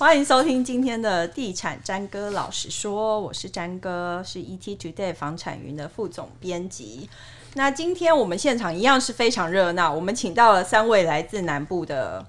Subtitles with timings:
[0.00, 7.06] 欢迎收听今天的地产詹哥老实说，我是詹哥，是 ET Today 房产云的副总编辑。
[7.52, 12.24] 那今天我们现场一样是非常热闹，我们请到了三位来自南部的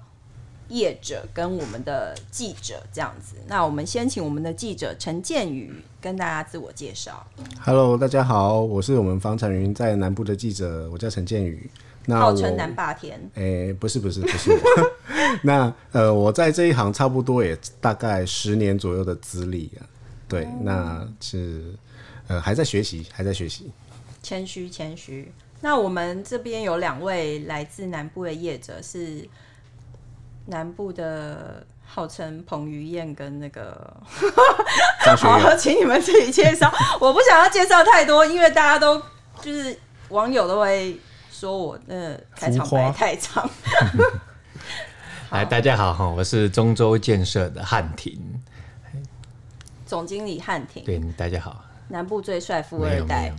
[0.68, 3.36] 业者跟我们的记者，这样子。
[3.46, 7.26] 那我们先请我们的记者陈建宇跟大家自我介绍。
[7.58, 11.70] Hello，大家好，我是我们房产云在南部的记者，我叫陈建宇。
[12.06, 14.58] 那号称南霸天，哎、欸，不是不是不是我。
[15.44, 19.86] 那呃，我在这一行差不多也大概十年左右的资历啊。
[20.28, 21.72] 对，嗯、那是
[22.26, 23.70] 呃还在学习，还在学习。
[24.20, 25.32] 谦虚谦虚。
[25.60, 29.24] 那我们这边有两位来自南部的业者，是
[30.46, 33.96] 南部的号称彭于晏跟那个。
[35.18, 36.68] 好，请你们自己介绍。
[37.00, 39.00] 我不想要介绍太多，因为大家都
[39.40, 40.98] 就是网友都会。
[41.42, 43.50] 说我呃开场白太长。
[45.32, 48.16] 来，大家好哈，我是中州建设的汉庭
[49.84, 50.84] 总经理汉庭。
[50.84, 51.64] 对，大家好。
[51.88, 53.32] 南部最帅富二代。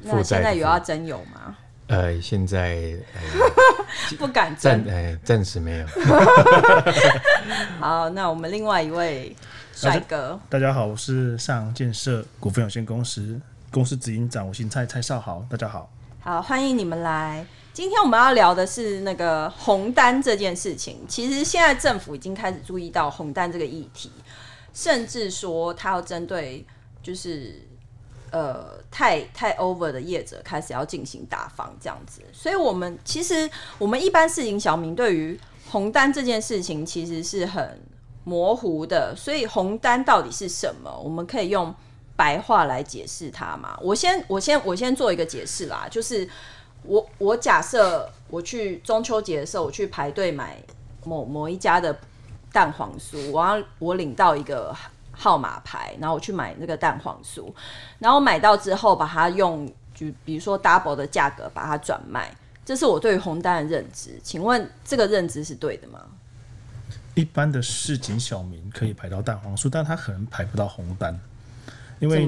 [0.00, 1.56] 那现在有要征友吗？
[1.86, 2.76] 呃，现在、
[3.14, 3.20] 呃、
[4.18, 5.86] 不敢暂，哎，暂时没有。
[7.78, 9.36] 好，那我们另外一位
[9.72, 15.88] 帅哥，大家好，我是上阳建设股份有限公司公司执行长，我姓蔡，蔡少豪，大家好。
[16.28, 17.46] 好，欢迎你们来。
[17.72, 20.98] 今天我们要聊的是那个红单这件事情。
[21.08, 24.12] 其实现在政府已经开始注意到红单这个议题，
[24.74, 26.66] 甚至说他要针对
[27.02, 27.66] 就是
[28.30, 32.20] 呃太太 over 的业者开始要进行打防这样子。
[32.30, 33.48] 所以，我们其实
[33.78, 37.80] 我们一般市井小民对于红单这件事情其实是很
[38.24, 39.16] 模糊的。
[39.16, 40.94] 所以，红单到底是什么？
[41.02, 41.74] 我们可以用。
[42.18, 43.78] 白话来解释它嘛？
[43.80, 46.28] 我先我先我先做一个解释啦，就是
[46.82, 50.60] 我我假设我去中秋节的时候，我去排队买
[51.04, 51.96] 某某一家的
[52.50, 54.74] 蛋黄酥，我要我领到一个
[55.12, 57.46] 号码牌，然后我去买那个蛋黄酥，
[58.00, 59.64] 然后买到之后把它用
[59.94, 62.34] 就比如说 double 的价格把它转卖，
[62.64, 64.18] 这是我对于红单的认知。
[64.24, 66.00] 请问这个认知是对的吗？
[67.14, 71.16] 一般的市井小民可以排到蛋黄酥，但他可能排不到红单。
[72.00, 72.26] 因为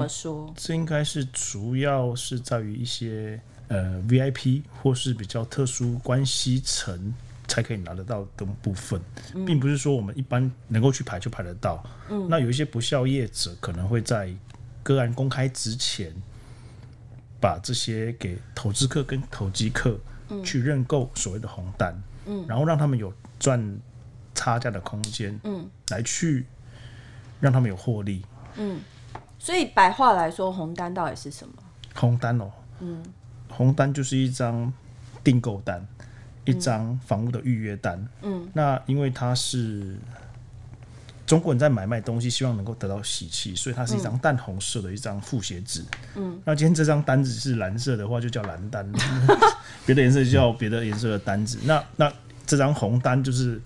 [0.55, 7.13] 这应该是主要是在于一些呃 VIP 或是比较特殊关系层
[7.47, 9.01] 才可以拿得到的部分，
[9.45, 11.83] 并不是说我们一般能够去排就排得到。
[12.09, 14.33] 嗯，那有一些不肖业者可能会在
[14.83, 16.13] 个案公开之前，
[17.39, 19.99] 把这些给投资客跟投机客
[20.43, 21.93] 去认购所谓的红单，
[22.25, 23.79] 嗯，然后让他们有赚
[24.33, 26.45] 差价的空间，嗯，来去
[27.39, 28.79] 让他们有获利，嗯。
[29.43, 31.55] 所以白话来说，红单到底是什么？
[31.95, 33.01] 红单哦，嗯，
[33.49, 34.71] 红单就是一张
[35.23, 36.05] 订购单，嗯、
[36.45, 38.07] 一张房屋的预约单。
[38.21, 39.97] 嗯，那因为它是
[41.25, 45.83] 中国人在买卖东西，希望能够得到喜气，所以它是一张淡红色的一张复写纸。
[46.13, 48.85] 嗯，那今天这张单子是蓝色的话，就叫蓝单；
[49.87, 51.57] 别的颜色就叫别的颜色的单子。
[51.63, 52.13] 那那
[52.45, 53.59] 这张红单就是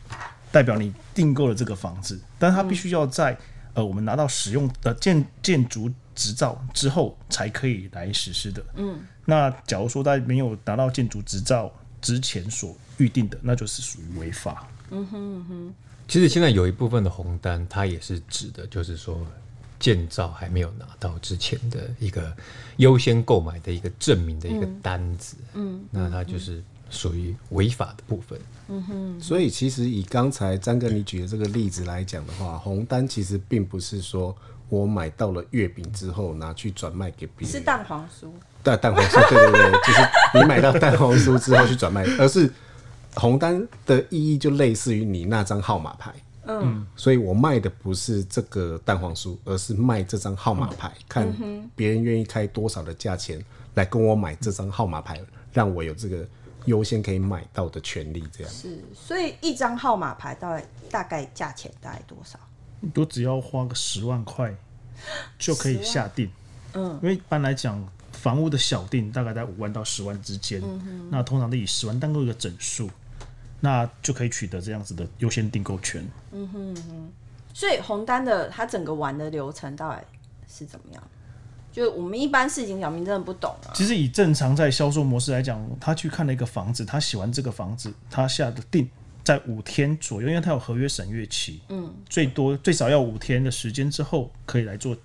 [0.54, 3.38] 代表你订购了这个房子，但是它必须要在。
[3.76, 8.66] 呃，我们拿到使用的建建筑执照之后，才可以来实施的。
[8.76, 11.72] 嗯，那假如说在没有拿到建筑执照
[12.02, 14.68] 之前所预定的，那就是属于违法。
[14.90, 15.74] 嗯哼嗯哼。
[16.08, 19.20] 其实现在有一部分的红单，它也是指的，就是说
[19.80, 22.36] 建造还没有拿到之前的一个
[22.78, 25.38] 优先购买的一个证明的一个单子。
[25.54, 26.64] 嗯，嗯，那它就是。
[26.92, 28.40] 属于违法的部分。
[28.68, 34.36] 嗯哼，所以其实以刚才张哥你举的这个例子来讲的话，红单其实并不是说
[34.70, 38.28] 我买到了月饼之后拿去转卖给别人，是蛋黄酥。
[38.64, 40.02] 对，蛋黄酥，对对对，就是
[40.34, 42.52] 你买到蛋黄酥之后去转卖， 而是
[43.14, 46.12] 红单的意义就类似于你那张号码牌。
[46.48, 53.40] 嗯，所以我卖的不是这个蛋黄酥，而是卖这张号码牌，嗯、看别人愿意开多少的价钱
[53.76, 55.22] 来跟我买这张号码牌，
[55.54, 56.26] 让我有这个。
[56.66, 62.40] 优先可以买到的权利，这样是，所以一张号码牌大概大概价钱大概多少？
[62.94, 64.54] 都只要花个十万块
[65.40, 66.30] 就可以下定。
[66.74, 70.62] 嗯，因为一般来讲，房屋的小定大概在五万到十万之间。
[70.64, 72.90] 嗯哼，那通常都以十万当做一个整数，
[73.62, 76.06] 那就可以取得这样子的优先订购权。
[76.32, 77.12] 嗯哼嗯哼，
[77.54, 80.02] 所以红单的它整个玩的流程到底
[80.48, 81.04] 是怎么样？
[81.76, 83.74] 就我们一般市井小民真的不懂啊。
[83.74, 88.90] 其实以正常在销售模式来讲，他去看了一个房子，他喜欢这个房子，他下的定
[89.26, 94.96] 在五天左右，因为他有合约审阅期，嗯，最多最少要五天的时间之后可以来做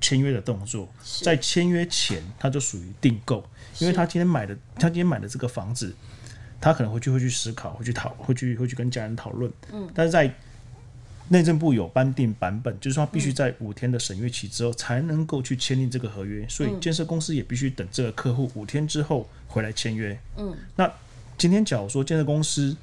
[0.00, 0.88] 签约的动作。
[1.22, 3.44] 在签约前，他就属于订购，
[3.78, 5.94] 因为他今天买的，他今天买的这个房子，
[6.60, 10.34] 他可能会去会去思考，会去讨，会去会去跟家人讨论，嗯，但是在
[11.32, 20.18] 内政部有颁定版本，就是说他必须在五天的审阅期之后才能够去签订这个合约，所以建设公司也必须等这个客户五天之后回来签约。
[20.36, 20.92] 嗯，那
[21.38, 22.76] 今天假如说建设公司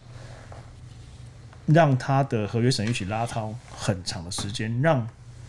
[1.66, 5.06] 让他的合约审阅期拉长很长的时间，让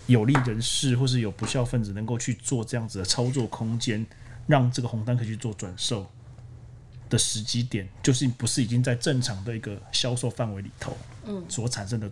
[0.09, 4.05] 有利人士或是有不肖分子能够去做这样子的操作空间，
[4.49, 6.05] 让这个红单可以去做转售
[7.09, 10.97] 的时机点，就是不是已经在正常的一个销售范围里头，
[11.27, 12.11] 嗯，所产生的。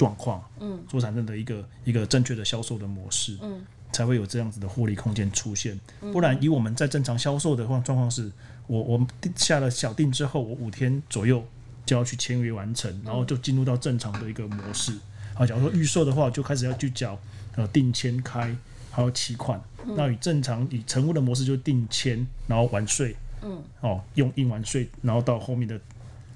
[0.00, 3.60] 状况，嗯，所产生的一个一个正确的销售的模式，嗯，
[3.92, 5.78] 才会有这样子的获利空间出现。
[6.00, 8.32] 不然，以我们在正常销售的话，状况是
[8.66, 9.06] 我我们
[9.36, 11.44] 下了小定之后，我五天左右
[11.84, 14.96] 就要去签约完成，然后就进入到正常的一个模式。
[15.34, 17.18] 好，假如说预售的话，就开始要去缴
[17.56, 18.56] 呃定签开
[18.90, 19.60] 还有期款。
[19.84, 25.78] 那以正常以成屋的模式，就定签然后完税，嗯，哦，用印完税，然后到后面的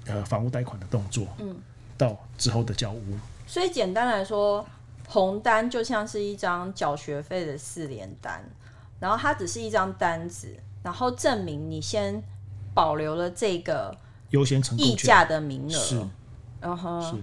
[0.05, 1.55] 呃房屋贷款的动作，嗯，
[1.97, 3.17] 到之后的交屋。
[3.45, 4.65] 所以简单来说，
[5.07, 8.43] 红单就像是一张缴学费的四联单，
[8.99, 12.21] 然后它只是一张单子，然后证明你先
[12.73, 13.95] 保留了这个
[14.31, 15.77] 优先成溢价的名额。
[15.77, 16.01] 是，
[16.59, 17.15] 然后是，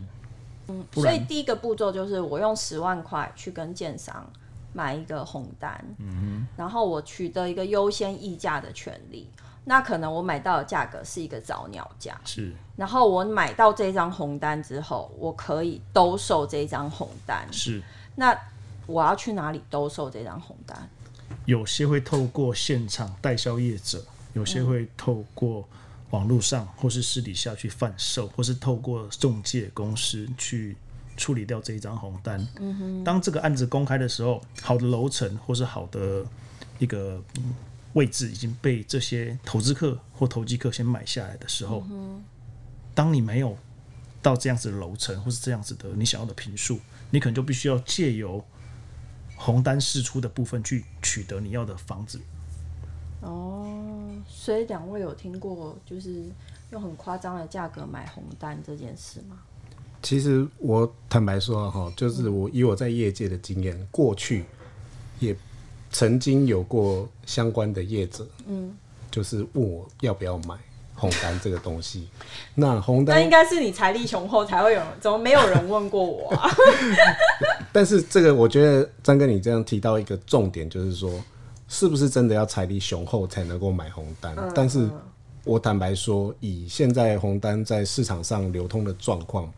[0.68, 4.24] 嗯，所以第一个步骤就是我用十万块去跟建商
[4.72, 9.28] 买一个红单，嗯，然后我取得一个优先议价的权利。
[9.64, 12.52] 那可能我买到的价格是一个早鸟价，是。
[12.74, 17.80] 然后我买到这张红单之后，我可以兜售这张红单，是。
[18.16, 18.36] 那
[18.86, 20.88] 我要去哪里兜售这张红单？
[21.44, 25.64] 有些会透过现场代销业者，有些会透过
[26.10, 30.76] 网络上或是私底下去贩售，或是透过中介公司去
[31.16, 32.44] 处理掉这一张红单。
[32.58, 33.04] 嗯哼。
[33.04, 36.24] 当这个案子公开的时候，好的楼层或是好的
[36.80, 37.22] 一个。
[37.92, 42.24] 嗯位置已经被这些投资客或投机客先买下来的时候，嗯、
[42.94, 43.54] 当你没有
[44.22, 46.80] 到这样子的楼层或是这样子的你想要的平数，
[47.10, 48.42] 你可能就必须要借由
[49.36, 52.18] 红单释出的部分去取得你要的房子。
[53.20, 56.24] 哦，所以两位有听过就是
[56.70, 59.38] 用很夸张的价格买红单这件事吗？
[60.00, 64.46] 其实我坦白说哈，就是我以我在业界的经验，嗯、过去
[65.20, 65.36] 也。
[65.92, 68.74] 曾经有过相关的业者，嗯，
[69.10, 70.56] 就是问我要不要买
[70.94, 72.08] 红单这个东西。
[72.54, 76.50] 那红单，那应该是你财力雄厚才会有，怎么没有人问过我啊？
[77.70, 81.12] 但是这个，我觉得张哥你这样提到一个重点，就是说，
[81.68, 84.34] 是不是真的要财力雄厚才能够买红单？
[84.36, 84.88] 嗯，但是
[85.44, 89.52] 我坦白说，以现在红单在市场上流通的状况。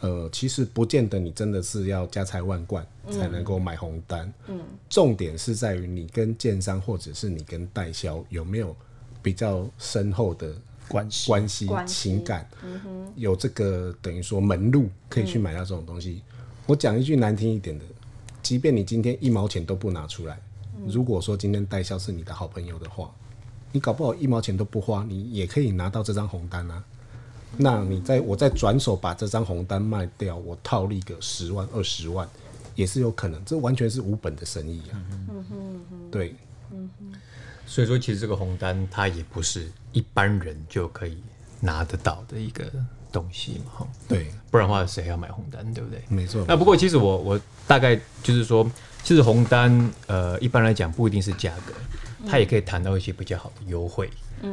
[0.00, 4.32] 呃，其实不见得你真的是要家财万贯才能够买红单。
[4.46, 8.74] 嗯，重点是在于你跟建商或者是你跟代销有没有
[9.22, 10.54] 比较深厚的
[10.88, 12.48] 关系、关系、情感。
[12.64, 16.22] 嗯，有这个等于说门路可以去买到这种东西。
[16.30, 17.84] 嗯，我讲一句难听一点的，
[18.42, 20.40] 即便你今天一毛钱都不拿出来，
[20.86, 23.10] 如果说今天代销是你的好朋友的话，
[23.72, 26.84] 你搞不好一毛钱都不花，你也可以拿到这张红单啊。
[27.56, 32.28] 那你在我再转手把这张红单卖掉，我套利个十万二十万，
[32.74, 33.44] 也是有可能。
[33.44, 35.00] 这完全是无本的生意啊。
[35.30, 36.34] 嗯哼，对。
[36.70, 37.12] 嗯哼。
[37.66, 41.18] 所以说，其实这个红单它也不是一般人就可以
[41.60, 42.64] 拿得到的一个
[43.10, 43.86] 东西嘛。
[44.06, 44.32] 对。
[44.50, 45.72] 不然的话，谁要买红单？
[45.74, 46.02] 对不对？
[46.08, 46.44] 没错。
[46.46, 48.70] 那不过，其实我我大概就是说，
[49.02, 51.72] 其实红单呃，一般来讲不一定是价格，
[52.26, 54.08] 它也可以谈到一些比较好的优惠。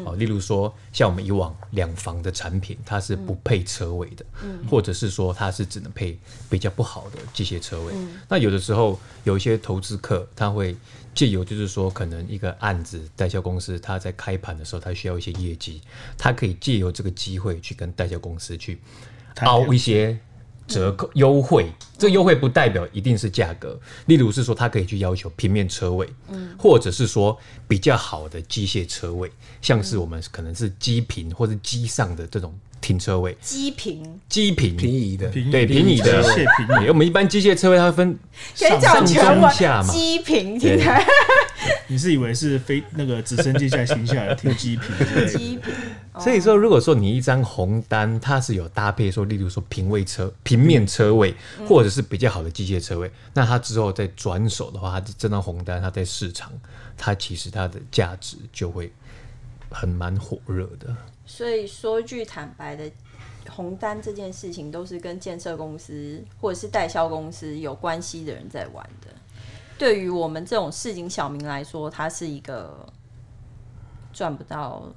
[0.05, 6.17] 哦，例如说，像我们以往两房的产品，它是不配车位的，嗯，或者是说它是只能配
[6.49, 7.93] 比较不好的机械车位。
[7.95, 10.75] 嗯，那有的时候有一些投资客，他会
[11.13, 15.81] 借由就是说，可能一个案子代销公司他在开盘的时候，他需要一些业绩，
[16.17, 18.79] 他可以借由这个机会去跟代销公司去
[19.41, 20.17] 凹一些。
[20.67, 23.79] 折扣优惠，这优惠不代表一定是价格。
[24.07, 29.31] 例如是说，他可以去要求平面车位，嗯，或者是说比较好的机械车位，
[29.61, 33.37] 像是我们可能是机坪或者机上的这种停车位。
[33.41, 36.23] 机坪，机坪，平移的，对，平移的。
[36.89, 38.17] 我们一般机械车位它会分
[38.53, 39.15] 上上中
[39.51, 39.93] 下嘛。
[39.93, 41.05] 机坪，听起来。
[41.87, 45.27] 你是以为是飞那个直升机在停下来停机坪？
[45.27, 45.73] 机坪。
[46.19, 51.35] 所以说，如果说你一张红单，它是有搭配说，例如说平位车、平面车位，
[51.67, 56.51] 或者是比较好的机械车位，那它之后再转手的话，它这张红单它在市场，
[56.95, 58.91] 它其实它的价值就会
[59.69, 60.95] 很蛮火热的。
[61.25, 62.89] 所以说句坦白的，
[63.49, 69.07] 红单这件事情都是跟建设公司或者是代销公司有关系的人在玩的。
[69.77, 72.85] 对于我们这种市井小民来说，它是一个
[74.13, 74.91] 赚不到。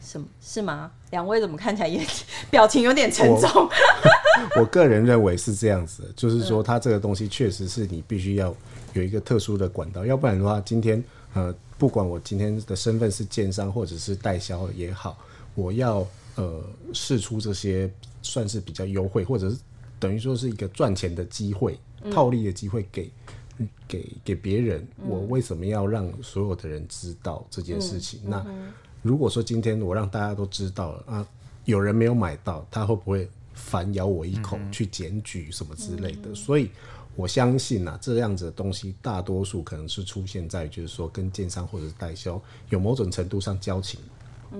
[0.00, 0.92] 什么是吗？
[1.10, 2.00] 两位怎么看起来也
[2.50, 3.68] 表情有点沉重？
[4.56, 8.54] 我个人认为是这样子的，就是说，它这个东西确实是你必须要
[8.92, 11.02] 有一个特殊的管道，要不然的话，今天
[11.34, 15.18] 呃，不管我今天的身份是建商或者是代销也好，
[15.56, 16.62] 我要呃
[16.94, 19.56] 试出这些算是比较优惠，或者是
[19.98, 21.76] 等于说是一个赚钱的机会、
[22.12, 23.10] 套利的机会给
[23.86, 28.20] 给给别人，我为什么要让所有的人知道这件事情？
[28.24, 28.44] 那
[29.02, 31.28] 如果说今天我让大家都知道了啊，
[31.64, 33.28] 有人没有买到，他会不会？
[33.60, 36.70] 反咬我一口，去检举什么之类的，所以
[37.16, 43.98] 我相信啊，这样子的东西大多数可能是出现在就是说跟建商或者是代销有某种程度上交情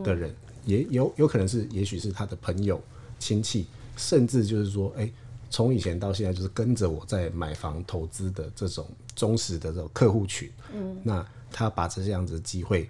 [0.03, 2.83] 的人，也有有可能是，也许是他的朋友、
[3.21, 5.09] 亲戚，甚至就是说，哎，
[5.51, 8.87] 从以前到现在就是跟着我在买房投资的这种
[9.17, 12.89] 忠实的这种客户群，嗯，那他把这样子的机会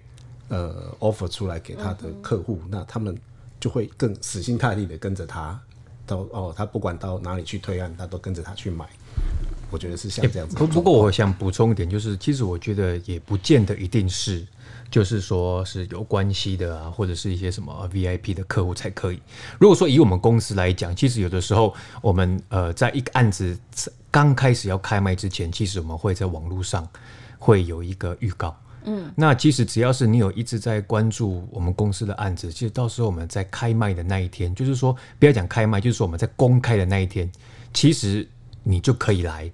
[0.49, 3.17] 呃 offer 出来给他的客户，那他们
[3.59, 5.59] 就会更死心塌地的跟着他。
[6.05, 8.89] 到哦，他不管到哪里去推案，他都跟着他去买。
[9.69, 10.55] 我觉得是像这样子。
[10.55, 14.43] 不不过，我想补充一点，就是其实我觉得也不见得一定是，
[14.91, 19.21] 就是说是有关系的啊，或者是一些什么 VIP 的客户才可以。
[19.59, 23.57] 如果说以我们公司来讲，其实有的时候我们呃，在一个案子
[24.09, 26.87] 刚开始要开卖之前，其实我们会在网络上
[27.37, 28.55] 会有一个预告。
[28.85, 37.29] 嗯，那其实只要是你有一直在关注我们公司的案子，其实到时候我们在开卖的那一天，就是说不要讲开卖，就是说我们在公开的那一天，
[37.73, 38.27] 其实
[38.63, 39.51] 你就可以来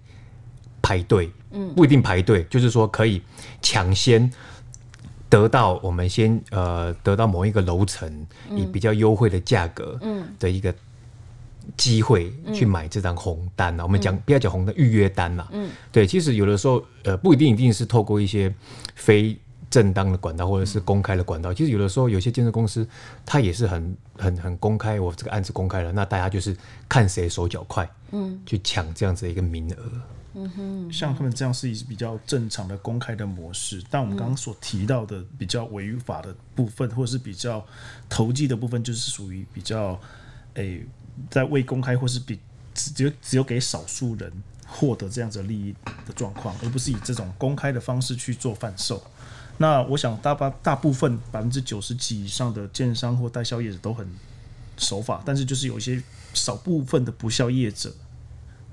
[0.82, 3.20] 排队，嗯，不一定排队，就是说可以
[3.63, 4.32] 抢先
[5.29, 10.74] 得到我们先呃得到某一个楼层以比较优惠的价格，嗯的一个。
[11.75, 15.50] 机会去买这张红单、嗯、我们讲不要讲红单，预约单啦。
[15.51, 18.53] 嗯，对，其实有的时候呃不一定一定是透过一些
[18.94, 19.36] 非
[19.67, 22.88] 正当的管道或者是公开的管道，嗯、其实有的时候有些建设公司
[23.25, 26.55] 它也是很很很公开，我这个案子公开了，那大家就是
[26.88, 29.77] 看谁手脚快，嗯，去抢这样子的一个名额。
[30.36, 37.65] 嗯哼，像他们这样是比较正常的公开的模式，但我们刚刚所提到的比较违法的部分，或是比较
[38.08, 40.00] 投机的部分，就是属于比较
[40.54, 40.86] 诶。
[41.30, 42.38] 在未公开或是比
[42.74, 44.30] 只有只有给少数人
[44.68, 45.74] 获得这样子利益
[46.06, 49.01] 的状况，而不是以这种公开的方式去做贩售。
[49.58, 54.06] 那我想大把大部分百分之九十几以上的建商或代销业者都很
[54.75, 57.96] 守法，但是就是有一些少部分的不肖业者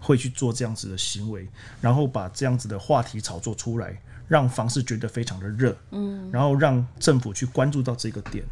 [0.02, 1.48] 会去做这样子的行为，
[1.80, 8.44] 然后把这样子的话题炒作出来，让房市觉得非常的热，嗯，然后让政府去关注到这个点。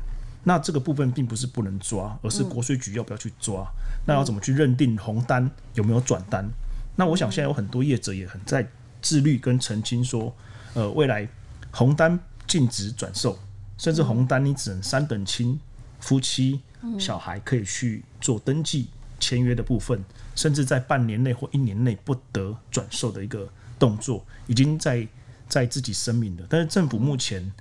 [0.45, 3.63] 那这个部分并不是不能抓，而是国税局要不要去抓？
[3.63, 6.49] 嗯、那要怎么去认定红单有没有转单？
[6.97, 8.67] 那我想现在有很多业者也很在
[9.03, 10.35] 自律跟澄清说，
[10.75, 11.29] 呃，未来
[11.73, 13.39] 红单禁止转售，
[13.77, 15.59] 甚至红单你只能三等亲、
[15.99, 16.61] 夫妻、
[16.99, 18.89] 小孩可以去做登记
[19.21, 20.03] 签约的部分，
[20.35, 23.49] 甚至在半年内或一年内不得转售的一个
[23.79, 25.07] 动作，已经在
[25.49, 26.45] 在自己声明了。
[26.49, 27.53] 但是政府目前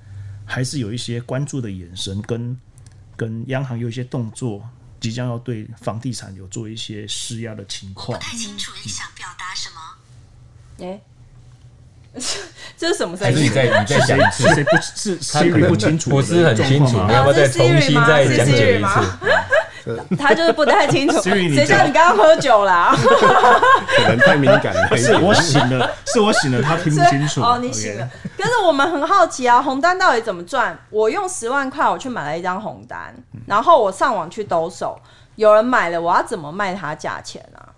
[0.45, 2.57] 还是有一些关注的眼神跟。
[3.17, 4.63] 跟央行有一些动作，
[4.97, 8.17] 即将要对房地产有做一些施压的情况。
[8.17, 10.87] 不太清楚你想表达什么？
[10.87, 11.01] 哎、
[12.13, 12.21] 嗯，
[12.77, 13.43] 这是什么声音？
[13.43, 16.11] 你再你再讲一次，谁不是 Siri 不清楚？
[16.11, 18.89] 不是很清楚，你要不要再重新再讲解一次？
[20.17, 22.96] 他就是不太清楚， 谁叫你刚刚喝酒啦？
[23.98, 24.88] 可能太敏感了。
[24.98, 27.41] 是我醒了，是我醒了，他听不清楚。
[27.41, 28.10] 哦，你醒了。
[28.38, 30.77] 可是我们很好奇啊，红单到底怎么赚？
[30.89, 33.13] 我用十万块我去买了一张红单，
[33.46, 35.00] 然后我上网去兜售，
[35.36, 37.69] 有人买了，我要怎么卖他价钱啊？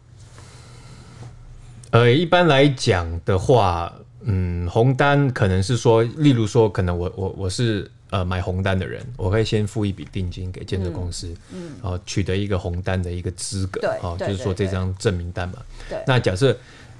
[1.91, 3.91] 呃，一般来讲的话，
[4.23, 7.89] 嗯，红单可能是说，例如说，可能我我我是。
[8.11, 15.59] 呃，买红单的人，我可以先付一笔定金给建设公司，嗯，然后取得一个红单的一个资格，啊，就是说这张证明单嘛。
[15.89, 16.03] 对。
[16.05, 16.53] 那假设，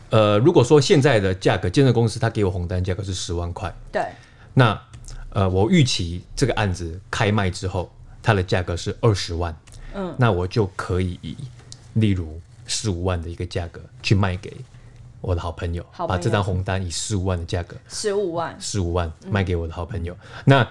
[0.09, 4.01] 呃，如果说现在的价格，建设公司他给我红单价格是十万块，对。
[4.53, 4.81] 那
[5.31, 7.91] 呃，我预期这个案子开卖之后，
[8.23, 9.53] 它的价格是二十万，
[9.93, 11.35] 嗯，那我就可以以
[11.95, 14.55] 例如十五万的一个价格去卖给
[15.19, 20.67] 我的好朋友，把这张红单以十五万的价格，十五万，十五万卖给我的好朋友，嗯、那。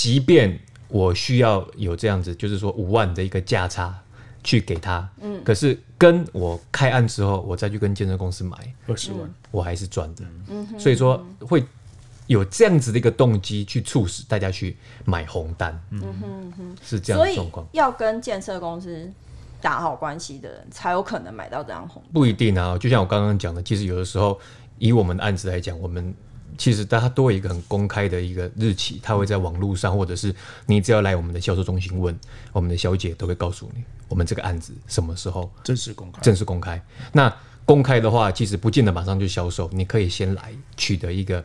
[0.00, 3.94] 即便我需要有这样子，就是说五万的一个价差
[4.42, 11.62] 去给他，嗯，可是跟我开案之后，我再去跟建设公司买二十万，我还是赚的，嗯，所以说会
[12.28, 17.66] 有这样子的一个动机去促使大家去买红单，嗯哼哼，是这样的状况。
[17.72, 19.06] 要跟建设公司
[19.60, 22.12] 打好关系的人，才有可能买到这张红单。
[22.14, 24.40] 不一定啊，就像我刚刚讲的，其实有的时候
[24.78, 26.14] 以我们的案子来讲，我们。
[26.60, 30.34] 其实大家都有一个很公开的一个日期，它会在网络上，或者是
[30.66, 32.14] 你只要来我们的销售中心问，
[32.52, 36.20] 我们的小姐都会告诉你，我们这个案子什么时候正式公开。
[36.20, 36.78] 正式公开。
[37.12, 41.42] 那公开的话，其实不见得马上就销售，你可以先来取得一个，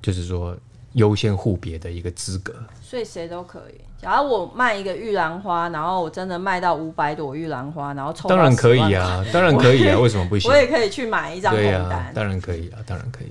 [0.00, 0.56] 就是说
[0.94, 2.54] 优先互别的一个资格。
[2.82, 3.78] 所以谁都可以。
[4.00, 10.50] 假如我卖一个玉兰花，然后我真的卖到五百朵玉兰花，然后抽，当然可以啊，当然可以啊，为什么不行？
[10.50, 11.90] 我也可以去买一张红单。
[11.90, 13.28] 啊，当然可以啊，当然可以。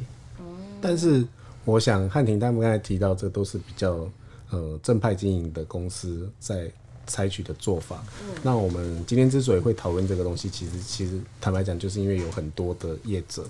[0.83, 1.25] 嗯、但是
[1.65, 4.07] 我想汉庭他们刚才提到，这都是比较
[4.51, 6.69] 呃正派经营的公司在
[7.07, 8.03] 采取的做法。
[8.21, 13.45] 嗯、那我们今天之所以会讨论这个东西，其实其实坦白讲，就是因为有很多的业者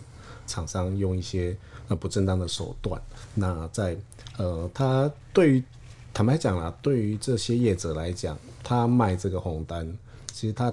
[0.48, 3.02] 厂商用一些呃不正当的手段，
[3.34, 3.98] 那在
[4.38, 5.64] 呃他对于。
[6.16, 9.98] 坦白讲啦，对于这些业者来讲，他卖这个红单，
[10.32, 10.72] 其实他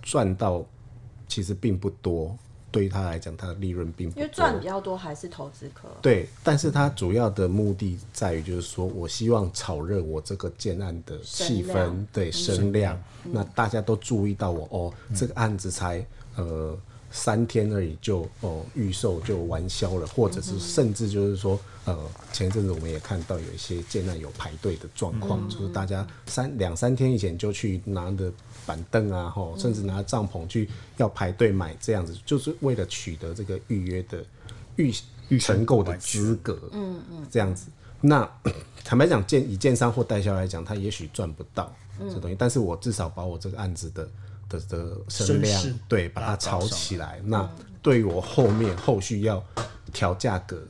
[0.00, 0.64] 赚到
[1.28, 2.34] 其实并不多。
[2.70, 4.18] 对于他来讲，他的利润并不。
[4.18, 5.88] 因为赚比较多还是投资客。
[6.02, 13.00] 对，但是他主要的目的在于，就是说我希望炒热我这个建案的气氛，对声量。
[13.24, 16.04] 那大家都注意到我哦，这个案子才
[16.36, 16.76] 呃。
[17.10, 21.98] 三天而已就哦预售就完销了，或者是甚至就是说呃
[22.32, 28.30] 前一阵子我们也看到有一些建案有排队的状况，嗯、就是大家三两三天以前就去拿着
[28.66, 34.22] 板凳啊，吼，甚至拿帐篷去要排队买这样子，就是为了取得这个预约的
[34.76, 34.94] 预
[35.28, 37.68] 预成购的资格，嗯嗯，这样子。
[38.00, 38.30] 那
[38.84, 44.06] 坦白讲，建以建商或代销来讲，他也许赚不到这东西，但是我至少把我这个案子的。
[44.48, 47.20] 的的声量，对，把它炒起来。
[47.24, 47.48] 那
[47.82, 49.42] 对于我后面后续要
[49.92, 50.62] 调价格，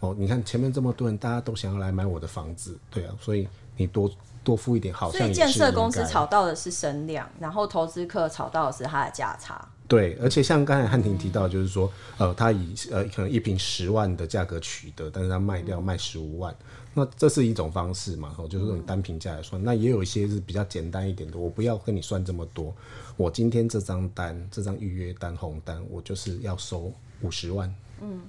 [0.00, 4.10] 哦，你看前面这么多人，大家都想要来买我的房子，对啊，所以你多
[4.42, 5.46] 多付一点，好像也是应该。
[5.46, 9.66] 所以建设公司炒到的是声量，然后投资客炒到的是它的价差。
[9.86, 16.54] 对，而且像刚才汉庭提到，就是说，呃，他以呃可能一瓶十万的价格取得，但是他卖掉卖十五万。
[16.94, 19.62] 那这是一种方式嘛，哦，就是用单坪价来算。
[19.62, 22.74] 那也有一些是比较简单一点的，我不要跟你算这么多。
[23.16, 27.74] 我今天这张单，这张预约单红单，我就是要收五十万。
[28.00, 28.20] 嗯，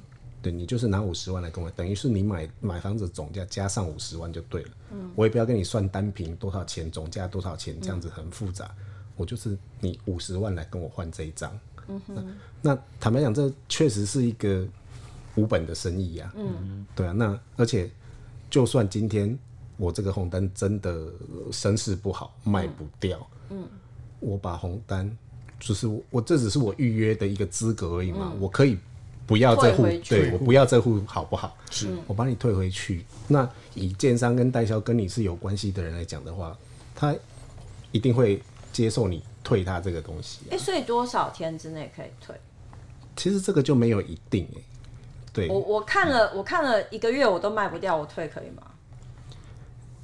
[0.42, 4.70] 对，你就是拿五十万来跟我，等于是你买买房子总价加上五十万就对了。
[4.92, 8.66] 嗯，我也不要跟你算单坪多少钱，总价多少钱，这样子很复杂。
[8.78, 8.86] 嗯，
[9.18, 11.60] 我就是你五十万来跟我换这一张。
[11.88, 12.16] 嗯哼，
[12.62, 14.68] 那，那坦白讲，这确实是一个
[15.36, 16.32] 无本的生意呀。
[16.36, 17.90] 嗯，对啊，那而且。
[18.48, 19.38] 就算今天
[19.76, 21.12] 我这个红单真的
[21.52, 23.68] 声势不好，卖不掉，嗯，
[24.20, 25.10] 我把红单
[25.60, 28.78] 就是我这只是我预约的一个资格而已嘛，我可以
[29.28, 31.58] 不要这户，对，我不要这户好不好？
[31.72, 33.06] 是我把你退回去。
[33.28, 36.56] 那以建商跟代销跟你是有关系的人来讲的话，
[36.94, 37.16] 他
[37.92, 40.42] 一定会接受你退他这个东西。
[40.52, 42.36] 哎，所以多少天之内可以退？
[43.16, 44.62] 其实这个就没有一定哎。
[45.34, 48.62] 对我我看了我看了一个月我都卖不掉，我退可以吗？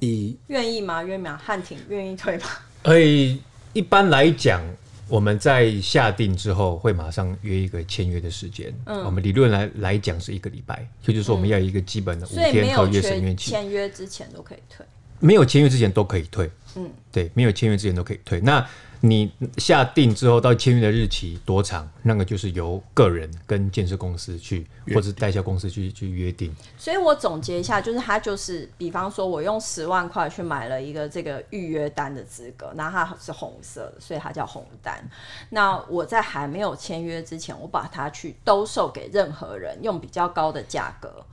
[0.00, 1.02] 以愿意吗？
[1.02, 1.40] 愿意吗？
[1.42, 2.46] 汉庭愿意退吗？
[2.82, 3.38] 哎，
[3.72, 4.62] 一般来讲，
[5.08, 8.72] 我们在下定之后会马上约一个签约的时间。
[8.84, 13.50] 嗯，我们理论来来讲是一个礼拜，也就是说我们要一个基本的五天合约审约期。
[13.50, 14.84] 签约之前都可以退，
[15.22, 16.50] 没有签约之前都可以退。
[16.74, 18.40] 嗯，对，没有签约之前都可以退。
[18.40, 18.66] 那
[19.04, 21.86] 你下定之后到签约的日期多长？
[22.02, 26.54] 那个就是由个人跟建设公司去，或者代销公司去去约定。
[26.78, 35.02] 所以我总结一下，就是他就是，比方说我用十万块去买了一个这个预约单的资格，那它是红色的，所以它叫红单。
[35.50, 41.26] 那我在还没有签约之前，我把它去兜售给任何人，用比较高的价格。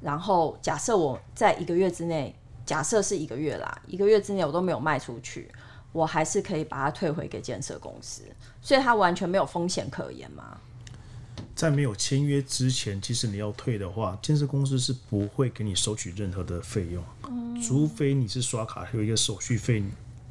[0.00, 2.32] 然后假设我在一个月之内，
[2.68, 5.50] 假设是一个月啦，一个月之内我都没有卖出去。
[5.90, 8.22] 我还是可以把它退回给建设公司，
[8.60, 10.58] 所以它完全没有风险可言吗？
[11.56, 19.82] 在没有签约之前，其实你要退的话，建设公司是不会给你收取任何的费用，嗯、除非你是刷卡有一个手续费，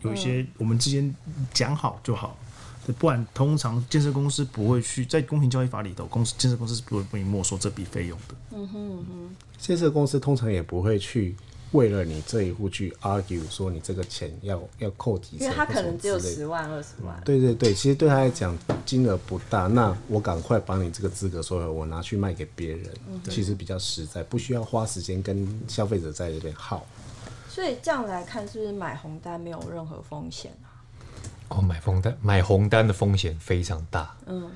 [0.04, 1.14] 有一些我们之间
[1.52, 2.38] 讲好就好，
[2.86, 8.36] 嗯、不然通常建设公司不会去在公平交易法里头，公司建设公司是不会被你没收这笔费用的。
[8.52, 11.36] 嗯哼嗯哼，建设公司通常也不会去。
[11.74, 17.22] 为了你这一户去 argue 说你这个钱要要扣几，因为他可能只有十万二十万。
[17.26, 26.86] 对对对，其实对他来讲金额不大，那我赶快把你这个资格收回来，我拿去卖给别人，嗯、其实比较实在，不需要花时间跟消费者在这边耗。
[27.50, 30.72] 所以这样来看，是不是买红单没有任何风险啊？
[31.50, 34.16] 哦，买红单买红单的风险非常大。
[34.26, 34.50] 嗯，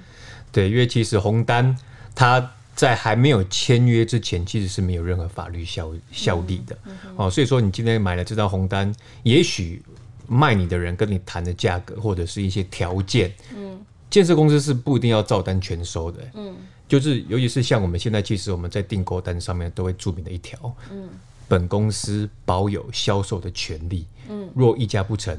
[0.52, 1.78] 对，因为其实红单
[2.15, 2.52] 它。
[2.74, 6.78] 在还没有签约之前，其实是没有任何法律效效力的。
[6.86, 8.92] 嗯嗯、哦，所以说你今天买了这张红单，
[9.24, 9.84] 也许
[10.28, 13.80] 卖你的人跟你谈的价格或者是一些条件，嗯，
[14.10, 16.20] 建设公司是不一定要照单全收的。
[16.34, 16.56] 嗯，
[16.88, 21.10] 就是尤其是像我们现在，其实我们在订购单上面都会注明的一条，嗯，
[21.48, 25.38] 本公司保有销售的权利，嗯，若议价不成，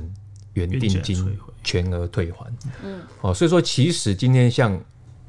[0.53, 2.47] 原定金全额退还，
[2.85, 4.79] 嗯，哦，所以说其实今天像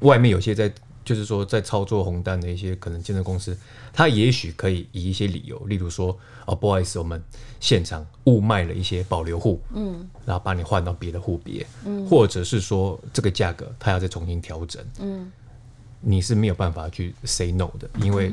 [0.00, 0.72] 外面有些在。
[1.04, 3.56] 就是说，在操作红单的一些可能建设公司，
[3.92, 7.22] 他也许可以以一些理由，例如说，哦，不好意思，我们
[7.60, 15.30] 现场误卖了一些保留户，嗯，然后把你换到别的户别，嗯，或者是说这个价格他要再重新调整，嗯，
[16.00, 18.32] 你是没有办法去 say no 的，因为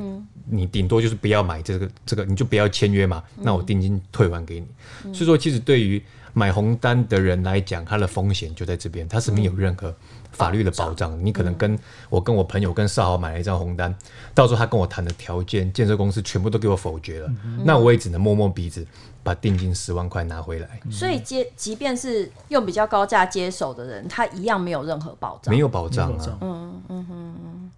[0.50, 5.14] 你顶多就是不要买这个这个，你就不要签约嘛，那我定金退还给你。
[5.14, 6.02] 所以说，其实对于
[6.34, 9.94] 买红单的人来讲，他的风险就在这边，他是没有任何。
[10.32, 11.78] 法律的保障，你可能跟
[12.10, 13.94] 我跟我朋友跟少豪买了一张红单，
[14.34, 17.32] 到时候他跟我谈的条件，建设公司全部都给我否决了，
[17.64, 18.86] 那我也只能摸摸鼻子，
[19.24, 20.80] 把定金十万块拿回来。
[20.90, 26.38] 所以接，即便是用比较高价接手的人，他一样没有任何保障，没有保障啊。
[26.42, 27.72] 嗯嗯嗯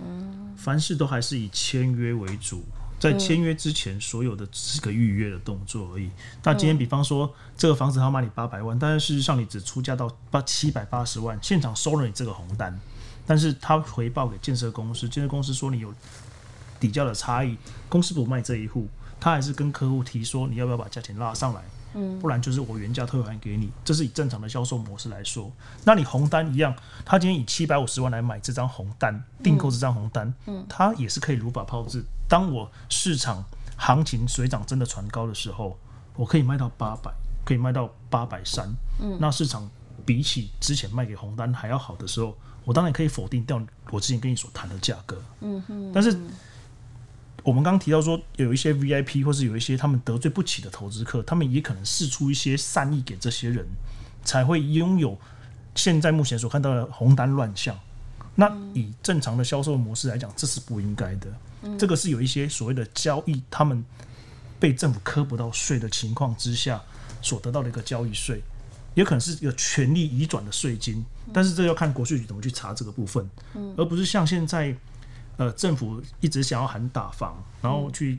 [0.00, 2.62] 嗯，凡事都还是以签约为主。
[3.04, 6.08] 在签约之前，所有的只是个预约的动作而已。
[6.42, 12.80] 那今天，比方说这个房子他卖你八百万，但是事实上你只出价到八七百八十万，现场收了你这个红单，
[13.26, 15.92] 但是他回报给建设公司，建设公司说你有
[16.80, 17.58] 底价的差异，
[17.90, 18.88] 公司不卖这一户，
[19.20, 21.62] 他还是跟客户提说你要不要把价钱拉上来。
[21.96, 25.52] 嗯，不然就是我原价退还给你，这是以正常的销售模式来说。
[25.84, 32.02] 那你红单一样，他今天以七百五十万来买这张红单，订购这张红单，嗯，他也是可以如法炮制。
[32.28, 33.44] 当我市场
[33.76, 35.78] 行情水涨真的船高的时候，
[36.16, 37.12] 我可以卖到八百，
[37.44, 38.68] 可以卖到八百三。
[39.00, 39.68] 嗯，那市场
[40.04, 43.60] 比起之前卖给红单还要好的时候，我当然可以否定掉
[43.90, 45.22] 我之前跟你所谈的价格。
[45.40, 46.18] 嗯哼，但是。
[47.42, 53.66] 我们刚刚提到说，有一些 VIP 或是有一些他们得罪不起的投资客，他们也可能试出一些善意给这些人，
[54.24, 55.14] 才会拥有
[55.74, 57.78] 现在目前所看到的红单乱象。
[58.34, 61.26] 那以正常的销售模式来讲，这是不应该的。
[61.78, 63.84] 这个是有一些所谓的交易，他们
[64.58, 66.82] 被政府科不到税的情况之下
[67.22, 68.42] 所得到的一个交易税，
[68.94, 71.04] 也可能是一个权利移转的税金。
[71.32, 73.28] 但是这要看国税局怎么去查这个部分，
[73.76, 74.74] 而不是像现在。
[75.36, 78.16] 呃，政府一直想要喊打房，然后去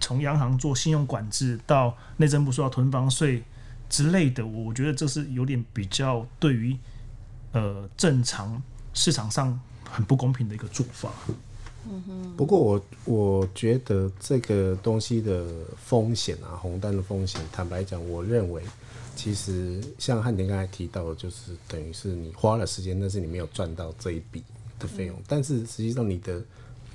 [0.00, 3.40] 从央行做信用管制，到内政部说要囤房税
[3.88, 6.76] 之类的，我觉得这是有点比较对于
[7.52, 8.60] 呃正常
[8.92, 11.12] 市场上很不公平的一个做法。
[11.90, 12.36] 嗯哼。
[12.36, 15.46] 不过我我觉得这个东西的
[15.76, 18.62] 风险啊，红单的风险，坦白讲，我认为
[19.14, 24.42] 其实像汉典刚才提到的，就是等于是你花了时间，但是你没有赚到这一笔。
[24.78, 26.38] 的费用，但是实际上你的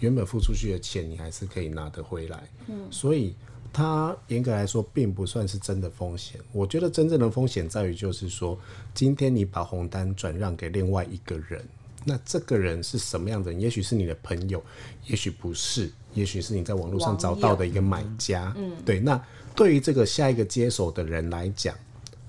[0.01, 2.47] 原本付出去的钱，你还是可以拿得回来。
[2.67, 3.33] 嗯，所以
[3.73, 6.39] 它严格来说并不算是真的风险。
[6.51, 8.55] 我觉得真正的风险在于，就是说
[8.93, 11.67] 今天你把红单转让给另外一个人，
[12.03, 13.59] 那这个人是什么样的人？
[13.59, 14.63] 也许是你的朋友，
[15.07, 18.53] 也许不是，也许是你在网络上找到的一个买家。
[18.57, 18.99] 嗯，对。
[18.99, 19.21] 那
[19.55, 21.75] 对于这个下一个接手的人来讲，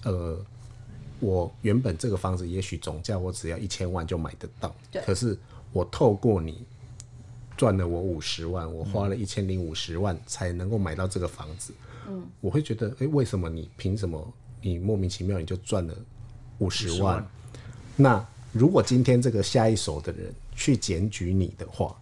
[0.04, 0.38] 呃。
[1.24, 4.74] 我原本这个房子也许总价我只要一千万就买得到，
[5.06, 5.38] 可是
[5.72, 6.66] 我透过你
[7.56, 11.72] 赚了我五十万，我花了一千零五十万才能够买到这个房子，
[12.08, 15.94] 嗯，我会觉得，为什么你凭什么你莫名其妙你就赚了
[16.58, 17.24] 五十万？
[17.94, 21.96] 那如果今天这个下一手的人去检举你的话，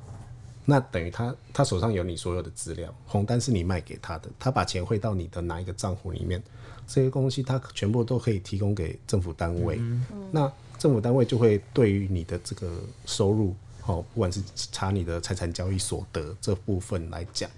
[0.65, 6.43] 那等于他他手上有你所有的资料，红单是你卖给他的，他把钱汇到你的哪一个账户里面？
[6.87, 13.55] 这些东西他全部都可以提供给政府单位，嗯、那政府单位就会对于你的这个收入，
[13.87, 17.49] 哦，不管是查你的财产交易所得这部分来讲，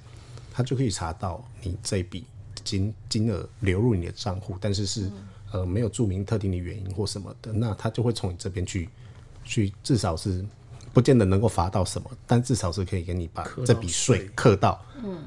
[0.52, 2.26] 他就可以查到你这笔
[2.62, 5.12] 金金额流入你的账户，但是是、嗯、
[5.52, 8.88] 呃没有注明特定的原因或什么的，那他就会从你这边去
[9.44, 10.44] 去至少是
[10.92, 14.84] 不见得能够罚到什么，但至少是可以给你把这笔税克到。
[15.04, 15.18] 嗯，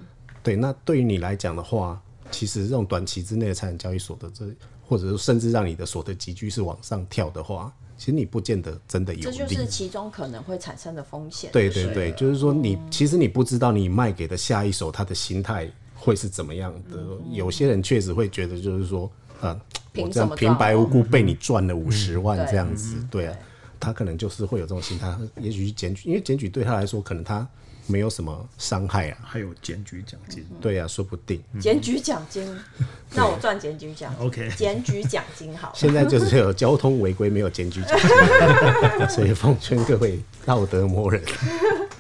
[0.44, 2.02] 对，那对于你来讲的话。
[2.32, 4.44] 其实这种短期之内的财产交易所得，这
[4.84, 9.38] 或者说甚至让你的所得急剧是往上跳的话，其实你不见得真的有利。
[9.38, 11.52] 这就是其中可能会产生的风险。
[11.54, 16.98] 对对对，就是说你其实你不知道你卖给的下一手他的心态会是怎么样的。
[17.32, 19.10] 有些人确实会觉得就是说，
[19.42, 19.60] 啊，
[19.98, 23.36] 我这样平白无故被你赚了五十万这样子，对啊，
[23.80, 25.16] 他可能就是会有这种心态。
[25.40, 27.48] 也许去检举，因为检举对他来说可能他。
[27.88, 32.44] 没有什么伤害啊，还有检举奖金，对啊，说不定检举奖金，
[33.14, 35.72] 那我赚检举奖，OK，检举奖金好。
[35.76, 41.22] 现在就是有交通违规，没有检举奖金， 所以奉劝各位道德魔人。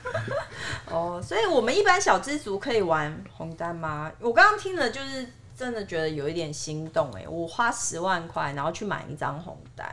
[0.89, 4.11] 哦，所以我们一般小资族可以玩红单吗？
[4.19, 9.87] 我刚刚听了，就是真的觉得有一点心动哎、我花十万块，然后去买一张红单，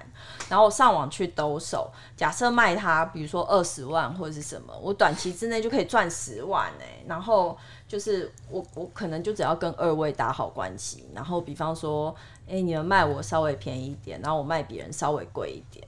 [0.49, 12.15] 然后上网去兜售，假设卖它，比如说二十万或者是什么，我短期之内就可以赚十万哎、然后就是我我可能就只要跟二位打好关系，然后比方说，
[12.49, 15.87] 哎、你们卖我稍微便宜一点，然后我卖别人稍微贵一点。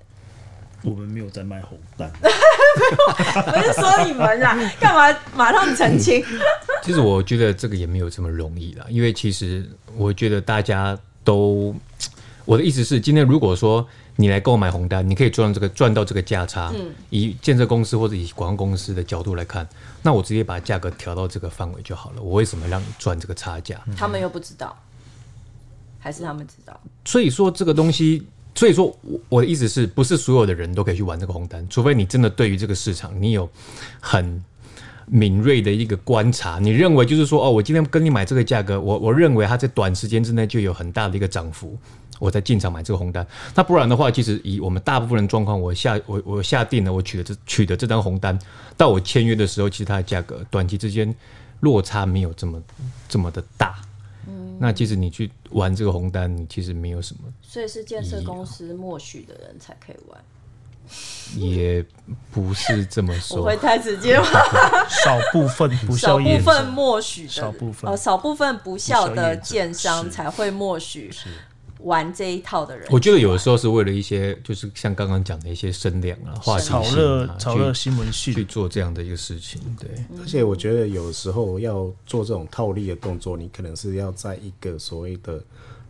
[0.84, 6.22] 我们没有在卖红单， 不是说你们啦， 干嘛马上澄清？
[6.84, 9.66] 其实我觉得这个也没有这么容易啦，因为其实
[9.96, 11.74] 我觉得大家都，
[12.44, 19.66] 我的意思是，今天如果说你来购买红单，你可以赚这个赚到这个价差，嗯，以建设公司或者以广告公司的角度来看，
[20.02, 22.20] 那我直接把价格调到这个范围就好了。
[22.20, 23.80] 我为什么让你赚这个差价？
[23.96, 24.76] 他们又不知道，
[25.98, 26.78] 还是他们知道？
[27.06, 28.26] 所以说这个东西。
[28.54, 31.66] 所以说，我我的意思是不是所有的人都可以去玩这个红单？
[31.68, 33.48] 除非你真的对于这个市场你有
[34.00, 34.42] 很
[35.06, 41.76] 敏锐的一个观察，你认为就是说，哦，我今天跟你买这个价格，我我认为它在短时间之内就有很大的一个涨幅，
[42.18, 43.26] 我在进场买这个红单。
[43.54, 48.38] 那不然的话，其实以我们大部分人状况，我下我我下定了，我取的这取得这张红单，
[48.76, 51.14] 到我签约的时候，其实它的价格短期之间
[51.60, 52.62] 落差没有这么
[53.08, 53.74] 这么的大。
[54.58, 60.24] 那即使你去玩这个红单，你其实没有什么，所以是建设公司默许的人才可以玩，
[61.36, 61.84] 也
[62.30, 63.38] 不是这么说。
[63.38, 64.26] 我会太直接吗？
[64.88, 67.90] 少部分不孝，少部分默许的，少部分。
[67.90, 71.10] 呃，少部分不孝的建商才会默许。
[71.84, 79.60] 玩这一套的人，我觉得有的时候是为了一些，就是像刚刚讲的一些声量啊、话题性啊，炒热炒热新闻去去做这样的一个事情。
[79.78, 85.44] 对，而且我觉得有时候要做这种套利的动作，你可能是要在一个所谓的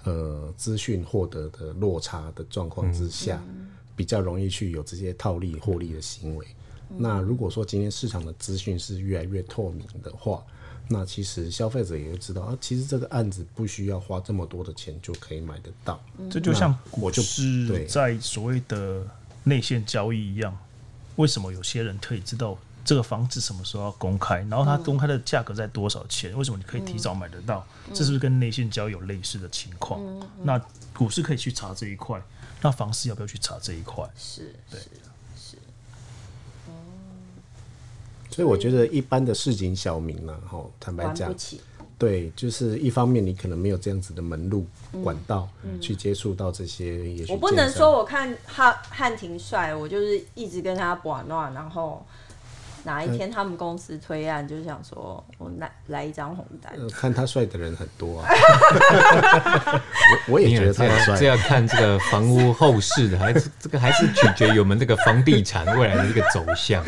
[0.05, 6.47] 呃资讯获得的落差的状况之下，嗯，比较容易去有这些套利获利的行为。
[6.91, 6.97] 嗯。
[6.99, 10.45] 那如果说今天市场的资讯是越来越透明的话，
[10.89, 15.99] 那其实消费者也会知道啊，其实这个案子不需要花这么多的钱就可以买得到。
[16.31, 19.03] 这就像我就是在所谓的
[19.45, 20.57] 内线交易一样，
[21.17, 26.37] 为什么有些人可以知道这个房子什么时候要公开，然后它公开的价格在多少钱？
[26.37, 27.67] 为什么你可以提早买得到？
[27.95, 30.01] 这是不是跟内线交易有类似的情况？
[30.43, 30.61] 那
[30.93, 32.23] 股市可以去查这一块，
[32.61, 34.07] 那房市要不要去查这一块？
[34.19, 34.79] 是，对。
[38.35, 41.33] 所以我觉得一般的市井小民呢，哈，坦白讲，
[41.97, 44.67] 对，就是一方面你可能没有这样子的门路
[45.05, 45.49] 管道
[45.81, 52.05] 去接触到这些，也许我不能说我看汉汉庭帅，我就是一直跟他玩闹，然后。
[52.85, 56.73] 哪一天他们公司推案，就想说我来来一张红单。
[56.79, 58.29] 呃、看他帅的人很多啊，
[60.29, 61.17] 我我也觉得他帅。
[61.17, 66.85] 这要看这个房屋后市的，还是这个还是取决于我们这个房地产未来的一个走向。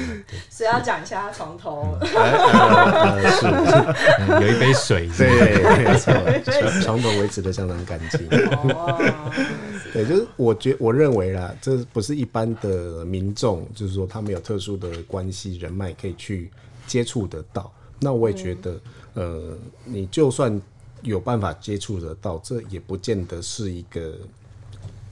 [0.51, 5.29] 所以要讲一下他床头，嗯 呃呃、是，是有一杯水，对，
[5.79, 6.13] 没错，
[6.85, 8.29] 床头维持的相当干净。
[8.51, 9.01] 哦
[9.97, 16.51] 对，就是我觉我认为啦，这不是一般的民众，就是说他们有特殊的关系人脉可以去
[16.87, 17.73] 接触得到。
[17.99, 18.81] 那我也觉得，
[19.15, 20.61] 嗯、呃，你就算
[21.01, 24.19] 有办法接触得到，这也不见得是一个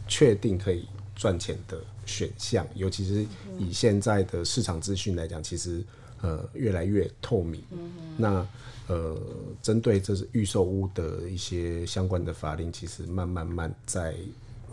[0.06, 0.84] 确定可以
[1.16, 2.66] 赚钱的选项。
[2.74, 3.26] 尤其是
[3.58, 5.82] 以现在的市场资讯来讲，其实
[6.20, 7.62] 呃越来越透明。
[7.70, 8.46] 嗯、那
[8.88, 9.18] 呃，
[9.62, 14.14] 针对这是预售屋的一些相关的法令，其实慢慢慢在。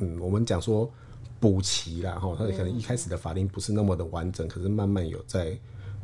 [0.01, 0.91] 嗯，我们讲说
[1.39, 5.57] 补齐啦，哈，它可能一开始的法令不是那么的完整，可是慢慢有在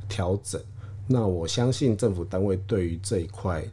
[0.08, 0.62] 调整。
[1.08, 3.64] 那我相信政府单位对于这一块，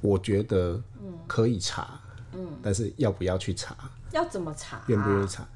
[0.00, 0.82] 我觉得
[1.26, 2.00] 可以查，
[2.32, 3.76] 嗯，但是要不要去查？
[4.12, 4.82] 要怎么查？
[4.88, 5.46] 愿不愿意查？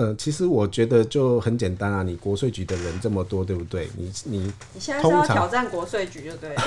[0.00, 3.86] 呃，其实我觉得就很简单啊，你国税局的人这么多，对不对？
[3.98, 4.38] 你你
[4.72, 6.62] 你现在是要挑战国税局，就对了。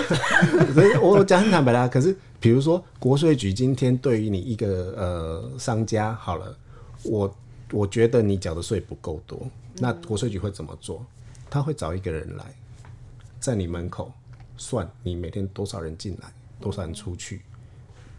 [1.02, 2.16] 我讲很坦白啦，可是。
[2.40, 6.54] 比如说，国税局今天对于你一个呃商家好了，
[7.04, 7.34] 我
[7.72, 9.40] 我觉得你缴的税不够多，
[9.76, 11.06] 那国税局会怎么做？
[11.50, 12.44] 他会找一个人来，
[13.40, 14.12] 在你门口
[14.58, 16.28] 算你每天多少人进来，
[16.60, 17.44] 多少人出去，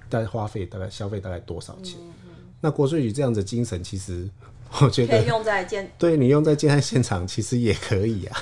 [0.08, 1.98] 大概花费大概消费大概多少钱？
[2.64, 4.26] 那国税局这样的精神，其实
[4.80, 8.40] 我觉得可以用在建， 对你用在建案现场，其实也可以啊。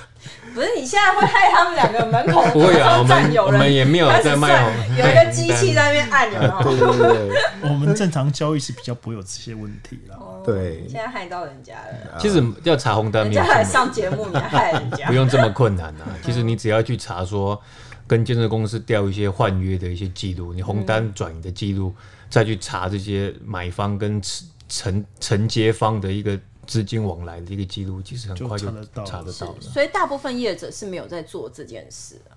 [0.55, 10.17] 不是你现在会害他们两个门口不会啊，我们我们也没有在卖，有一个机器在那边按，有对对对， 我们正常交易是比较不会有这些问题了。
[10.47, 12.17] 对，现在害到人家了。
[12.21, 16.07] 其实要查红单，人家来上节目，你还害人家，不用这么困难啊。
[16.25, 17.61] 其实你只要去查说，
[18.07, 21.93] 跟建设公司调一些换约的一些记录，你红单转移的记录，
[22.33, 24.21] 再去查这些买方跟
[24.68, 26.37] 承承接方的一个。
[26.64, 28.66] 资金往来的一个记录，其实很快就
[29.05, 29.61] 查得到了。
[29.61, 32.31] 所以大部分业者是没有在做这件事的。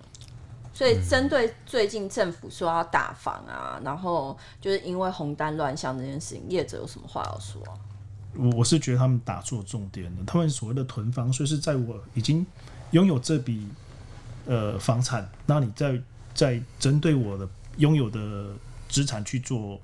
[0.73, 7.62] 所以针对最近政府说要打房啊，然后就是因为红单乱象这件事情，业者有什么话要说？
[8.34, 10.23] 我我是觉得他们打错重点了。
[10.25, 12.43] 他们所谓的囤房，所以是在我已经
[12.91, 13.67] 拥有这笔
[14.47, 16.01] 呃房产，那你在
[16.34, 18.47] 在针对我的拥有的
[18.95, 19.77] 资产去做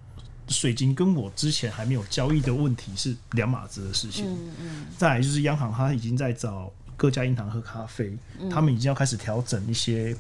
[0.48, 4.26] 水晶，跟我之前还没有交易的问题是两码子的事情。
[4.26, 4.86] 嗯嗯。
[4.98, 10.16] 再来就是央行，他已经在找各家银行喝咖啡，嗯、他们已经要开始调整一些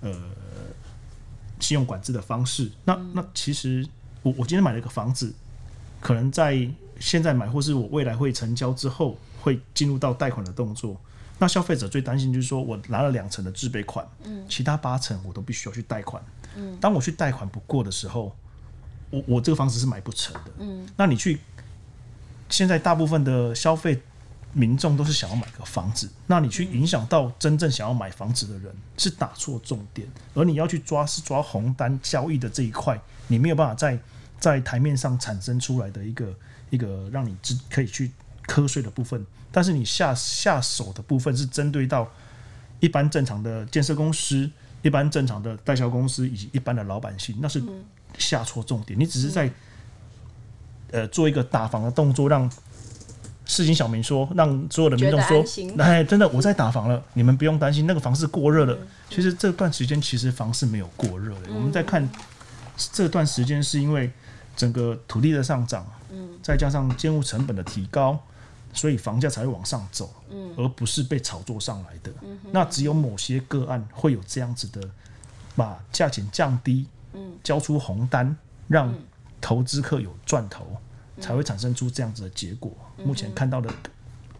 [0.00, 0.12] 呃
[1.58, 2.70] 信用管制的方式。
[2.84, 3.84] 那那其实
[4.22, 5.34] 我我今天买了一个房子，
[6.00, 10.96] 可能在现在买，或是我未来会成交之后，会进入到贷款的动作。
[11.38, 16.22] 那消费者最担心就是说，我拿了两成的自备款，嗯，其他八成我都必须要去贷款。
[16.56, 18.34] 嗯，当我去贷款不过的时候，
[19.10, 20.50] 我我这个房子是买不成的。
[20.58, 21.40] 嗯，那你去，
[22.48, 24.00] 现在大部分的消费
[24.52, 33.98] 民众都是想要买个房子，那你去影响到真正想要买房子的人，是打错重点，而你要去抓是抓红单交易的这一块，你没有办法在
[34.38, 36.34] 在台面上产生出来的一个。
[36.68, 38.10] 一个让你只可以去
[38.48, 39.24] 瞌睡的部分，
[39.56, 42.06] 但是你下下手的部分是针对到
[42.78, 44.50] 一般正常的建设公司、
[44.82, 47.62] 一般正常的代销公司以及一般的老百姓，那是
[48.18, 49.00] 下错重点。
[49.00, 49.50] 你只是在
[50.90, 52.52] 呃做一个打房的动作，让
[53.46, 55.42] 市井小民说，让所有的民众说，
[55.78, 58.76] 哎，真的我在打房了，你们不用担心，那个房是过热了。
[59.08, 61.54] 其实这段时间其实房是没有过热的。
[61.54, 62.06] 我们在看
[62.92, 64.12] 这段时间是因为
[64.54, 65.86] 整个土地的上涨。
[66.42, 68.22] 再加上建物成本的提高，
[68.72, 72.12] 所以房价才会往上走，嗯，而不是被炒作上来的。
[72.22, 74.86] 嗯、那只有某些个案会有这样子的，
[75.54, 78.36] 把价钱降低，嗯，交出红单，
[78.68, 78.94] 让
[79.40, 80.66] 投资客有赚头，
[81.16, 82.70] 嗯，才会产生出这样子的结果。
[82.98, 83.72] 嗯、目前看到的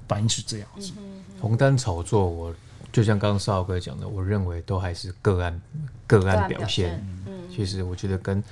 [0.06, 0.92] 反应是这样子。
[0.98, 2.54] 嗯、红单炒作，我
[2.92, 5.60] 就像刚刚少哥讲的，我认为都还是个案
[6.06, 7.02] 个案表现。
[7.26, 8.44] 嗯，其实我觉得跟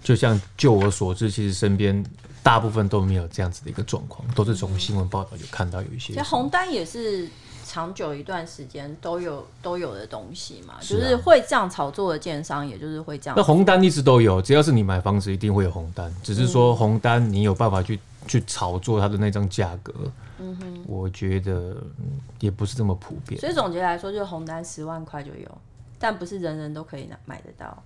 [0.00, 2.04] 就像就我所知，其实身边。
[2.44, 6.12] 大部分都没有这样子的一个状况，都是从新闻报道就看到有一些。
[6.12, 7.26] 其实红单也是
[7.64, 13.34] 长久一段时间都有都有的东西嘛，是啊、就是会这样炒作的建商，也就是会这样。
[13.34, 19.94] 那红单一直都有，只要是你买房子，一定会有红单，只是说红单你有办法去去炒作它的那张价格。
[20.38, 21.74] 嗯哼，我觉得
[22.40, 23.40] 也不是这么普遍。
[23.40, 25.58] 所以总结来说，就是红单十万块就有，
[25.98, 27.82] 但不是人人都可以拿买得到。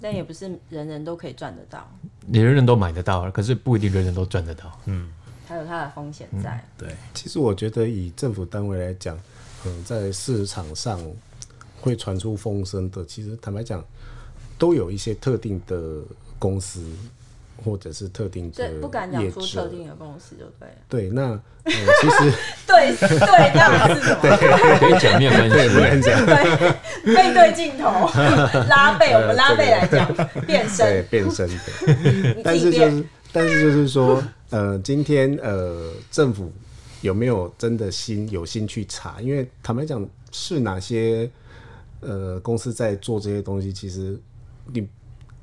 [0.00, 1.88] 但也不是人人都可以赚得到，
[2.26, 4.78] 你人人都买得到，可是不一定人人都赚得到。
[4.86, 5.10] 嗯，
[5.46, 6.56] 还有它的风险在。
[6.56, 9.18] 嗯、对，其实我觉得以政府单位来讲，
[9.66, 11.00] 嗯，在市场上
[11.80, 13.84] 会传出风声的，其实坦白讲，
[14.56, 16.02] 都有一些特定的
[16.38, 16.84] 公司。
[17.64, 20.74] 或者是特定的，对，不敢讲出特定的公司就对了。
[20.88, 22.32] 对，那、呃、其实
[22.66, 24.20] 对对，这样是什么？
[24.78, 26.24] 可以讲面分析，不能讲。
[26.24, 28.08] 对，背对镜头
[28.68, 30.06] 拉背，我们拉背来讲
[30.46, 31.50] 变身，对，变身。
[32.44, 36.52] 但是就是，但是就是说，呃，今天呃，政府
[37.00, 39.20] 有没有真的心有心去查？
[39.20, 41.28] 因为坦白讲，是哪些
[42.00, 43.72] 呃公司在做这些东西？
[43.72, 44.16] 其实
[44.72, 44.88] 你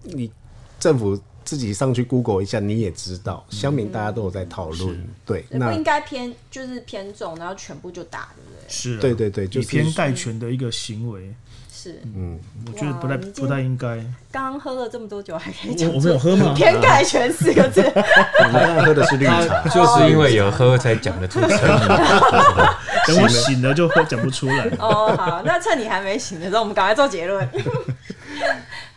[0.01, 0.31] 你
[0.79, 1.19] 政府。
[1.45, 8.67] 自己上去 Google 一下，你也知道，乡民大家都有在讨论，嗯、对，那不应该偏就是偏重，然后全部就打，对不对？
[8.67, 11.31] 是、啊，对对对，就是、以偏概全的一个行为，
[11.71, 13.97] 是，嗯，我觉得不太不太应该。
[14.31, 16.53] 刚刚喝了这么多酒，还可以讲，我没有喝吗？
[16.55, 21.47] 偏概全四个字，我刚喝的是绿茶， 就是因为有喝才讲得出来。
[23.07, 24.65] 等我醒了就喝讲不出来。
[24.79, 27.47] 哦，好，那趁你还没醒的时候，我们赶快做结论。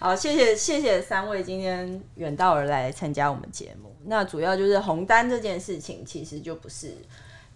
[0.01, 3.93] 好，谢谢谢谢三位今天远道而来参加我们节目。
[4.05, 6.95] 那主要就是红单这件事情，其实就不是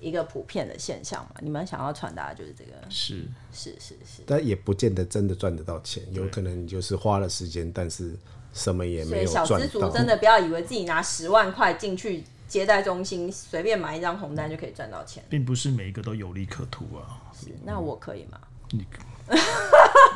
[0.01, 1.37] 一个普遍的现象嘛。
[1.41, 8.17] 你们想要传达的就是这个，是是是是，但也不见得真的赚得到钱，有可能你就是花了时间，但是
[8.53, 9.47] 什么也没有赚到。
[9.47, 17.23] 小资族真的不要以为自己拿十万块进去接待中心，随便买一张红单就可以赚到钱，并不是每一个都有利可图啊。
[17.33, 18.41] 是，那我可以吗？
[18.73, 18.85] 你。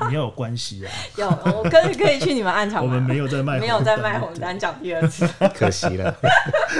[0.08, 0.92] 你要有关系啊！
[1.16, 2.82] 有，我可以可以去你们暗场。
[2.82, 6.14] 我们没有在卖，没有在卖红单，讲第二次， 可惜了。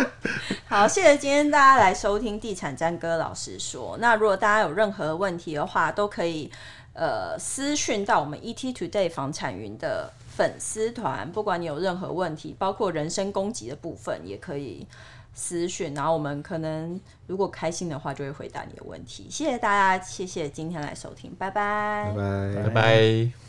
[0.68, 3.94] 好，谢谢今天大家来收听《地产詹哥老师说》。
[3.98, 6.50] 那如果大家有任何问题的话，都可以
[6.92, 11.30] 呃私讯到我们 ET Today 房产云的粉丝团。
[11.32, 14.86] 不管你有任何问题，包括人身攻击的部分，也可以。
[15.36, 19.28] 私讯，然后我们可能如果开心的话，就会回答你的问题。
[19.30, 23.45] 谢谢大家，谢谢今天来收听，拜拜，拜拜，拜拜。